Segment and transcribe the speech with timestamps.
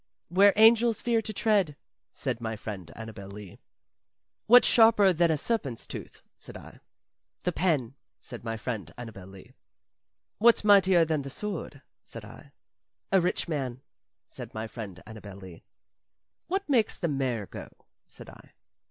[0.29, 1.77] "Where angels fear to tread,"
[2.11, 3.59] said my friend Annabel Lee.
[4.47, 6.79] "What's sharper than a serpent's tooth?" said I.
[7.43, 9.53] "The pen," said my friend Annabel Lee.
[10.39, 12.51] "What's mightier than the sword?" said I.
[13.11, 13.83] "A rich man,"
[14.25, 15.65] said my friend Annabel Lee.
[16.47, 17.69] "What makes the mare go?"
[18.07, 18.53] said I.